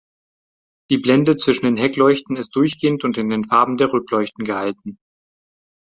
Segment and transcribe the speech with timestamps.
[0.89, 4.97] Die Blende zwischen den Heckleuchten ist durchgehend und in den Farben der Rückleuchten gehalten.